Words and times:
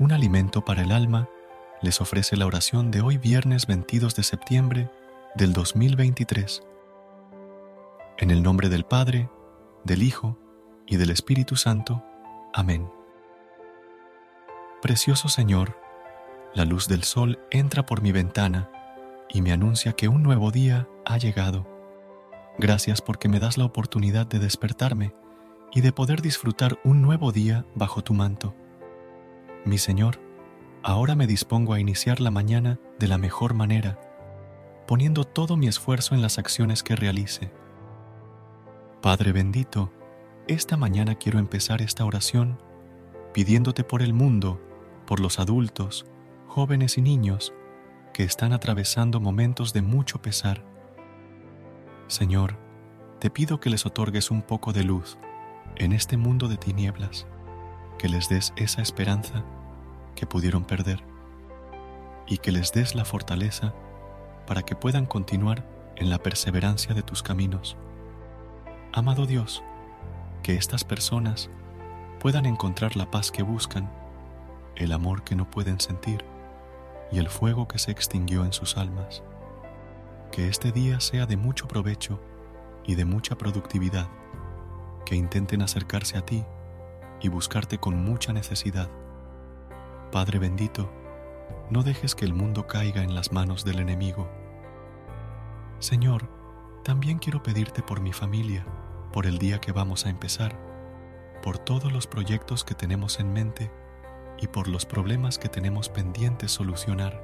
Un 0.00 0.12
alimento 0.12 0.64
para 0.64 0.80
el 0.80 0.92
alma 0.92 1.28
les 1.82 2.00
ofrece 2.00 2.34
la 2.34 2.46
oración 2.46 2.90
de 2.90 3.02
hoy 3.02 3.18
viernes 3.18 3.66
22 3.66 4.16
de 4.16 4.22
septiembre 4.22 4.90
del 5.34 5.52
2023. 5.52 6.62
En 8.16 8.30
el 8.30 8.42
nombre 8.42 8.70
del 8.70 8.84
Padre, 8.84 9.28
del 9.84 10.02
Hijo 10.02 10.38
y 10.86 10.96
del 10.96 11.10
Espíritu 11.10 11.56
Santo. 11.56 12.02
Amén. 12.54 12.90
Precioso 14.80 15.28
Señor, 15.28 15.76
la 16.54 16.64
luz 16.64 16.88
del 16.88 17.04
sol 17.04 17.38
entra 17.50 17.84
por 17.84 18.00
mi 18.00 18.10
ventana 18.10 18.70
y 19.28 19.42
me 19.42 19.52
anuncia 19.52 19.92
que 19.92 20.08
un 20.08 20.22
nuevo 20.22 20.50
día 20.50 20.88
ha 21.04 21.18
llegado. 21.18 21.66
Gracias 22.58 23.02
porque 23.02 23.28
me 23.28 23.38
das 23.38 23.58
la 23.58 23.66
oportunidad 23.66 24.26
de 24.26 24.38
despertarme 24.38 25.12
y 25.74 25.82
de 25.82 25.92
poder 25.92 26.22
disfrutar 26.22 26.78
un 26.84 27.02
nuevo 27.02 27.32
día 27.32 27.66
bajo 27.74 28.02
tu 28.02 28.14
manto. 28.14 28.54
Mi 29.64 29.76
Señor, 29.76 30.18
ahora 30.82 31.14
me 31.14 31.26
dispongo 31.26 31.74
a 31.74 31.80
iniciar 31.80 32.20
la 32.20 32.30
mañana 32.30 32.80
de 32.98 33.08
la 33.08 33.18
mejor 33.18 33.52
manera, 33.52 34.00
poniendo 34.86 35.24
todo 35.24 35.56
mi 35.58 35.68
esfuerzo 35.68 36.14
en 36.14 36.22
las 36.22 36.38
acciones 36.38 36.82
que 36.82 36.96
realice. 36.96 37.52
Padre 39.02 39.32
bendito, 39.32 39.92
esta 40.48 40.78
mañana 40.78 41.16
quiero 41.16 41.38
empezar 41.38 41.82
esta 41.82 42.06
oración 42.06 42.58
pidiéndote 43.34 43.84
por 43.84 44.00
el 44.00 44.14
mundo, 44.14 44.60
por 45.06 45.20
los 45.20 45.38
adultos, 45.38 46.06
jóvenes 46.46 46.96
y 46.96 47.02
niños 47.02 47.52
que 48.14 48.24
están 48.24 48.54
atravesando 48.54 49.20
momentos 49.20 49.74
de 49.74 49.82
mucho 49.82 50.22
pesar. 50.22 50.64
Señor, 52.08 52.56
te 53.18 53.30
pido 53.30 53.60
que 53.60 53.70
les 53.70 53.84
otorgues 53.84 54.30
un 54.30 54.40
poco 54.40 54.72
de 54.72 54.84
luz 54.84 55.18
en 55.76 55.92
este 55.92 56.16
mundo 56.16 56.48
de 56.48 56.56
tinieblas 56.56 57.26
que 58.00 58.08
les 58.08 58.30
des 58.30 58.54
esa 58.56 58.80
esperanza 58.80 59.44
que 60.16 60.24
pudieron 60.24 60.64
perder 60.64 61.04
y 62.26 62.38
que 62.38 62.50
les 62.50 62.72
des 62.72 62.94
la 62.94 63.04
fortaleza 63.04 63.74
para 64.46 64.62
que 64.62 64.74
puedan 64.74 65.04
continuar 65.04 65.66
en 65.96 66.08
la 66.08 66.18
perseverancia 66.18 66.94
de 66.94 67.02
tus 67.02 67.22
caminos. 67.22 67.76
Amado 68.94 69.26
Dios, 69.26 69.62
que 70.42 70.54
estas 70.56 70.82
personas 70.82 71.50
puedan 72.20 72.46
encontrar 72.46 72.96
la 72.96 73.10
paz 73.10 73.30
que 73.30 73.42
buscan, 73.42 73.90
el 74.76 74.92
amor 74.92 75.22
que 75.22 75.36
no 75.36 75.50
pueden 75.50 75.78
sentir 75.78 76.24
y 77.12 77.18
el 77.18 77.28
fuego 77.28 77.68
que 77.68 77.78
se 77.78 77.90
extinguió 77.90 78.46
en 78.46 78.54
sus 78.54 78.78
almas. 78.78 79.22
Que 80.32 80.48
este 80.48 80.72
día 80.72 81.00
sea 81.00 81.26
de 81.26 81.36
mucho 81.36 81.68
provecho 81.68 82.18
y 82.82 82.94
de 82.94 83.04
mucha 83.04 83.36
productividad, 83.36 84.08
que 85.04 85.16
intenten 85.16 85.60
acercarse 85.60 86.16
a 86.16 86.24
ti 86.24 86.46
y 87.20 87.28
buscarte 87.28 87.78
con 87.78 88.02
mucha 88.02 88.32
necesidad. 88.32 88.90
Padre 90.12 90.38
bendito, 90.38 90.90
no 91.70 91.82
dejes 91.82 92.14
que 92.14 92.24
el 92.24 92.34
mundo 92.34 92.66
caiga 92.66 93.02
en 93.02 93.14
las 93.14 93.32
manos 93.32 93.64
del 93.64 93.78
enemigo. 93.78 94.28
Señor, 95.78 96.28
también 96.84 97.18
quiero 97.18 97.42
pedirte 97.42 97.82
por 97.82 98.00
mi 98.00 98.12
familia, 98.12 98.66
por 99.12 99.26
el 99.26 99.38
día 99.38 99.60
que 99.60 99.72
vamos 99.72 100.06
a 100.06 100.10
empezar, 100.10 100.58
por 101.42 101.58
todos 101.58 101.92
los 101.92 102.06
proyectos 102.06 102.64
que 102.64 102.74
tenemos 102.74 103.20
en 103.20 103.32
mente 103.32 103.70
y 104.38 104.48
por 104.48 104.68
los 104.68 104.86
problemas 104.86 105.38
que 105.38 105.48
tenemos 105.48 105.88
pendientes 105.88 106.50
solucionar. 106.50 107.22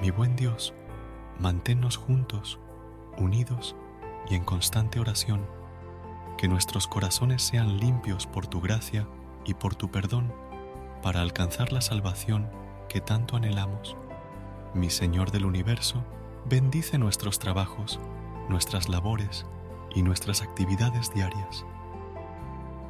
Mi 0.00 0.10
buen 0.10 0.36
Dios, 0.36 0.74
manténnos 1.38 1.96
juntos, 1.96 2.58
unidos 3.16 3.74
y 4.28 4.34
en 4.34 4.44
constante 4.44 5.00
oración 5.00 5.57
que 6.38 6.48
nuestros 6.48 6.86
corazones 6.86 7.42
sean 7.42 7.78
limpios 7.78 8.26
por 8.26 8.46
tu 8.46 8.60
gracia 8.60 9.06
y 9.44 9.54
por 9.54 9.74
tu 9.74 9.90
perdón 9.90 10.32
para 11.02 11.20
alcanzar 11.20 11.72
la 11.72 11.80
salvación 11.80 12.48
que 12.88 13.00
tanto 13.00 13.36
anhelamos. 13.36 13.96
Mi 14.72 14.88
Señor 14.88 15.32
del 15.32 15.44
universo, 15.44 16.04
bendice 16.48 16.96
nuestros 16.96 17.40
trabajos, 17.40 17.98
nuestras 18.48 18.88
labores 18.88 19.46
y 19.94 20.02
nuestras 20.02 20.40
actividades 20.40 21.12
diarias. 21.12 21.66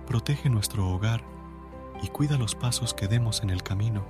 Protege 0.06 0.50
nuestro 0.50 0.88
hogar 0.88 1.22
y 2.03 2.09
cuida 2.09 2.36
los 2.36 2.54
pasos 2.54 2.92
que 2.92 3.09
demos 3.09 3.42
en 3.42 3.50
el 3.50 3.62
camino. 3.62 4.04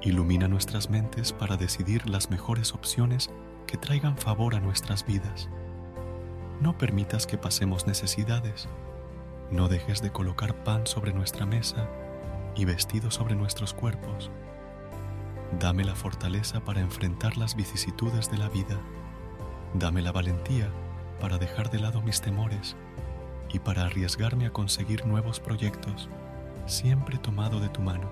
Ilumina 0.00 0.48
nuestras 0.48 0.88
mentes 0.88 1.32
para 1.32 1.56
decidir 1.58 2.08
las 2.08 2.30
mejores 2.30 2.72
opciones 2.72 3.30
que 3.66 3.76
traigan 3.76 4.16
favor 4.16 4.54
a 4.54 4.60
nuestras 4.60 5.04
vidas. 5.04 5.50
No 6.62 6.78
permitas 6.78 7.26
que 7.26 7.36
pasemos 7.36 7.88
necesidades. 7.88 8.68
No 9.50 9.66
dejes 9.66 10.00
de 10.00 10.12
colocar 10.12 10.62
pan 10.62 10.86
sobre 10.86 11.12
nuestra 11.12 11.44
mesa 11.44 11.88
y 12.54 12.64
vestido 12.66 13.10
sobre 13.10 13.34
nuestros 13.34 13.74
cuerpos. 13.74 14.30
Dame 15.58 15.82
la 15.82 15.96
fortaleza 15.96 16.60
para 16.60 16.80
enfrentar 16.80 17.36
las 17.36 17.56
vicisitudes 17.56 18.30
de 18.30 18.38
la 18.38 18.48
vida. 18.48 18.80
Dame 19.74 20.02
la 20.02 20.12
valentía 20.12 20.70
para 21.20 21.36
dejar 21.36 21.68
de 21.72 21.80
lado 21.80 22.00
mis 22.00 22.20
temores 22.20 22.76
y 23.52 23.58
para 23.58 23.86
arriesgarme 23.86 24.46
a 24.46 24.52
conseguir 24.52 25.04
nuevos 25.04 25.40
proyectos, 25.40 26.08
siempre 26.66 27.18
tomado 27.18 27.58
de 27.58 27.70
tu 27.70 27.80
mano. 27.80 28.08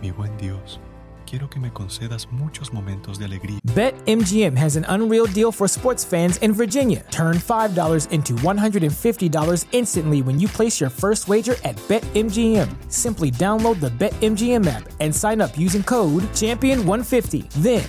Mi 0.00 0.10
buen 0.10 0.38
Dios, 0.38 0.80
quiero 1.30 1.48
que 1.48 1.60
me 1.60 1.70
concedas 1.70 2.28
muchos 2.32 2.72
momentos 2.72 3.18
de 3.20 3.24
alegría. 3.24 3.60
BetMGM 3.66 4.56
has 4.56 4.76
an 4.76 4.84
unreal 4.88 5.26
deal 5.26 5.52
for 5.52 5.68
sports 5.68 6.04
fans 6.04 6.38
in 6.38 6.52
Virginia. 6.52 7.04
Turn 7.10 7.36
$5 7.36 8.10
into 8.10 8.34
$150 8.42 9.64
instantly 9.70 10.22
when 10.22 10.40
you 10.40 10.48
place 10.48 10.80
your 10.80 10.90
first 10.90 11.28
wager 11.28 11.54
at 11.62 11.76
BetMGM. 11.88 12.66
Simply 12.88 13.30
download 13.30 13.78
the 13.78 13.90
BetMGM 13.90 14.66
app 14.66 14.88
and 14.98 15.14
sign 15.14 15.40
up 15.40 15.56
using 15.56 15.84
code 15.84 16.24
Champion150. 16.34 17.48
Then, 17.62 17.88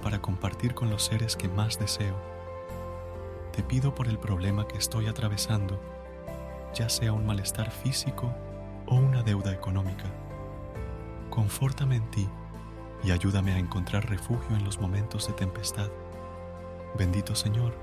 Para 0.00 0.20
compartir 0.20 0.74
con 0.74 0.90
los 0.90 1.04
seres 1.04 1.36
que 1.36 1.48
más 1.48 1.78
deseo. 1.78 2.16
te 3.52 3.62
pido 3.62 3.94
por 3.94 4.06
el 4.06 4.18
problema 4.18 4.66
que 4.66 4.78
estoy 4.78 5.08
atravesando, 5.08 5.80
ya 6.74 6.88
sea 6.88 7.12
un 7.12 7.26
malestar 7.26 7.70
físico 7.70 8.32
o 8.86 8.96
una 8.96 9.22
deuda 9.22 9.52
económica. 9.52 10.06
Confórtame 11.30 11.96
en 11.96 12.10
ti 12.10 12.28
y 13.02 13.10
ayúdame 13.10 13.52
a 13.52 13.58
encontrar 13.58 14.08
refugio 14.08 14.56
en 14.56 14.64
los 14.64 14.80
momentos 14.80 15.26
de 15.26 15.32
tempestad. 15.32 15.88
Bendito 16.96 17.34
Señor, 17.34 17.74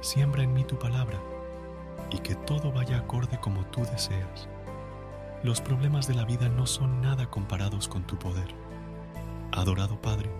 siembra 0.00 0.42
en 0.42 0.52
mí 0.52 0.64
tu 0.64 0.78
palabra 0.78 1.18
y 2.10 2.18
que 2.18 2.34
todo 2.34 2.72
vaya 2.72 2.98
acorde 2.98 3.38
como 3.40 3.64
tú 3.66 3.82
deseas. 3.84 4.48
Los 5.42 5.60
problemas 5.60 6.08
de 6.08 6.14
la 6.14 6.24
vida 6.24 6.48
no 6.48 6.66
son 6.66 7.00
nada 7.00 7.30
comparados 7.30 7.88
con 7.88 8.04
tu 8.04 8.18
poder. 8.18 8.54
Adorado 9.52 10.00
Padre, 10.00 10.30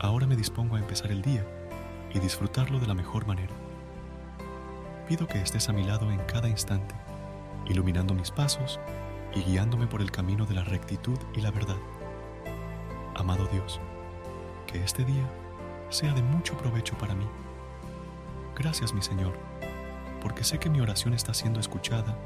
ahora 0.00 0.26
me 0.26 0.36
dispongo 0.36 0.76
a 0.76 0.78
empezar 0.78 1.10
el 1.10 1.22
día 1.22 1.44
y 2.12 2.18
disfrutarlo 2.18 2.78
de 2.78 2.86
la 2.86 2.94
mejor 2.94 3.26
manera. 3.26 3.54
Pido 5.08 5.26
que 5.26 5.40
estés 5.40 5.68
a 5.68 5.72
mi 5.72 5.84
lado 5.84 6.10
en 6.10 6.20
cada 6.20 6.48
instante, 6.48 6.94
iluminando 7.66 8.14
mis 8.14 8.30
pasos 8.30 8.80
y 9.34 9.40
guiándome 9.42 9.86
por 9.86 10.00
el 10.00 10.10
camino 10.10 10.46
de 10.46 10.54
la 10.54 10.64
rectitud 10.64 11.18
y 11.34 11.40
la 11.40 11.50
verdad. 11.50 11.76
Amado 13.14 13.46
Dios, 13.46 13.80
que 14.66 14.82
este 14.82 15.04
día 15.04 15.28
sea 15.88 16.12
de 16.12 16.22
mucho 16.22 16.56
provecho 16.56 16.96
para 16.98 17.14
mí. 17.14 17.26
Gracias, 18.56 18.92
mi 18.92 19.02
Señor, 19.02 19.34
porque 20.20 20.44
sé 20.44 20.58
que 20.58 20.70
mi 20.70 20.80
oración 20.80 21.14
está 21.14 21.34
siendo 21.34 21.60
escuchada 21.60 22.16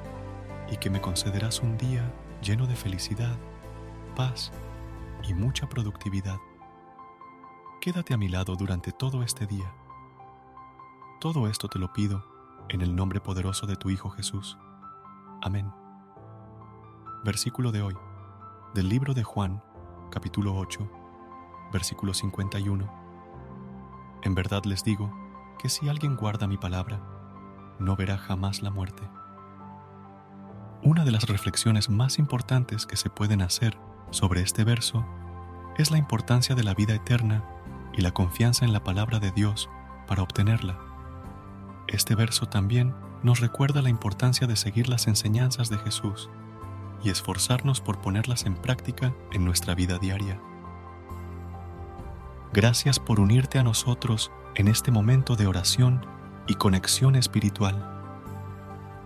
y 0.71 0.77
que 0.77 0.91
me 0.91 1.01
concederás 1.01 1.61
un 1.61 1.77
día 1.77 2.11
lleno 2.43 2.67
de 2.67 2.77
felicidad, 2.77 3.37
paz 4.17 4.53
y 5.29 5.35
mucha 5.35 5.69
productividad. 5.69 6.39
Quédate 7.81 8.13
a 8.13 8.19
mi 8.19 8.29
lado 8.29 8.57
durante 8.57 8.93
todo 8.93 9.23
este 9.23 9.47
día. 9.47 9.73
Todo 11.19 11.49
esto 11.49 11.67
te 11.67 11.79
lo 11.79 11.95
pido 11.95 12.23
en 12.69 12.83
el 12.83 12.95
nombre 12.95 13.23
poderoso 13.23 13.67
de 13.67 13.75
tu 13.77 13.89
Hijo 13.89 14.11
Jesús. 14.11 14.59
Amén. 15.41 15.73
Versículo 17.25 17.73
de 17.73 17.81
hoy, 17.81 17.97
del 18.75 18.91
libro 18.91 19.15
de 19.15 19.23
Juan, 19.23 19.63
capítulo 20.11 20.57
8, 20.57 20.91
versículo 21.73 22.13
51. 22.13 22.87
En 24.25 24.35
verdad 24.35 24.63
les 24.67 24.85
digo 24.85 25.11
que 25.59 25.71
si 25.71 25.89
alguien 25.89 26.17
guarda 26.17 26.47
mi 26.47 26.59
palabra, 26.59 27.01
no 27.79 27.97
verá 27.97 28.19
jamás 28.19 28.61
la 28.61 28.69
muerte. 28.69 29.09
Una 30.83 31.07
de 31.07 31.13
las 31.13 31.27
reflexiones 31.27 31.89
más 31.89 32.19
importantes 32.19 32.85
que 32.85 32.97
se 32.97 33.09
pueden 33.09 33.41
hacer 33.41 33.79
sobre 34.11 34.43
este 34.43 34.65
verso 34.65 35.03
es 35.79 35.91
la 35.91 35.97
importancia 35.97 36.55
de 36.55 36.63
la 36.63 36.75
vida 36.75 36.95
eterna 36.95 37.43
y 38.01 38.03
la 38.03 38.13
confianza 38.13 38.65
en 38.65 38.73
la 38.73 38.83
palabra 38.83 39.19
de 39.19 39.31
Dios 39.31 39.69
para 40.09 40.23
obtenerla. 40.23 40.79
Este 41.87 42.15
verso 42.15 42.47
también 42.47 42.95
nos 43.23 43.41
recuerda 43.41 43.83
la 43.83 43.91
importancia 43.91 44.47
de 44.47 44.57
seguir 44.57 44.89
las 44.89 45.07
enseñanzas 45.07 45.69
de 45.69 45.77
Jesús 45.77 46.31
y 47.05 47.11
esforzarnos 47.11 47.83
por 47.83 48.01
ponerlas 48.01 48.47
en 48.47 48.55
práctica 48.55 49.13
en 49.33 49.45
nuestra 49.45 49.75
vida 49.75 49.99
diaria. 49.99 50.41
Gracias 52.55 52.99
por 52.99 53.21
unirte 53.21 53.59
a 53.59 53.65
nosotros 53.65 54.33
en 54.55 54.69
este 54.69 54.91
momento 54.91 55.37
de 55.37 55.47
oración 55.47 56.07
y 56.47 56.55
conexión 56.55 57.17
espiritual. 57.17 57.87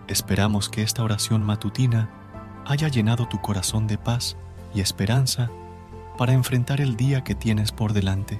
Esperamos 0.07 0.69
que 0.69 0.83
esta 0.83 1.03
oración 1.03 1.43
matutina 1.43 2.09
haya 2.65 2.87
llenado 2.87 3.27
tu 3.27 3.41
corazón 3.41 3.87
de 3.87 3.97
paz 3.97 4.37
y 4.73 4.79
esperanza 4.79 5.51
para 6.17 6.31
enfrentar 6.31 6.79
el 6.79 6.95
día 6.95 7.25
que 7.25 7.35
tienes 7.35 7.73
por 7.73 7.91
delante. 7.91 8.39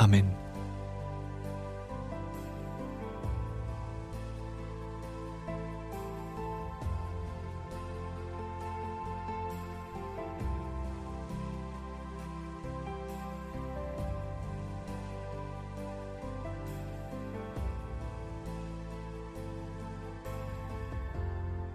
Amén. 0.00 0.24